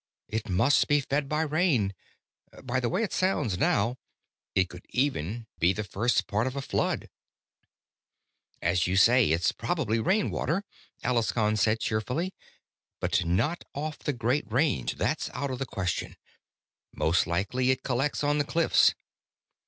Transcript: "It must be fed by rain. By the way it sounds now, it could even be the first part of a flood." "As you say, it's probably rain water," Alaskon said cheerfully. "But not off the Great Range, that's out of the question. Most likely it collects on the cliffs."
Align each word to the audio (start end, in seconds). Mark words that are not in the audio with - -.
"It 0.27 0.49
must 0.49 0.87
be 0.87 0.99
fed 1.01 1.29
by 1.29 1.43
rain. 1.43 1.93
By 2.63 2.79
the 2.79 2.89
way 2.89 3.03
it 3.03 3.13
sounds 3.13 3.59
now, 3.59 3.99
it 4.55 4.63
could 4.67 4.87
even 4.89 5.45
be 5.59 5.73
the 5.73 5.83
first 5.83 6.25
part 6.25 6.47
of 6.47 6.55
a 6.55 6.61
flood." 6.63 7.07
"As 8.63 8.87
you 8.87 8.95
say, 8.97 9.27
it's 9.29 9.51
probably 9.51 9.99
rain 9.99 10.31
water," 10.31 10.63
Alaskon 11.03 11.55
said 11.55 11.81
cheerfully. 11.81 12.33
"But 12.99 13.25
not 13.25 13.63
off 13.75 13.99
the 13.99 14.11
Great 14.13 14.51
Range, 14.51 14.91
that's 14.95 15.29
out 15.35 15.51
of 15.51 15.59
the 15.59 15.67
question. 15.67 16.15
Most 16.91 17.27
likely 17.27 17.69
it 17.69 17.83
collects 17.83 18.23
on 18.23 18.39
the 18.39 18.43
cliffs." 18.43 18.95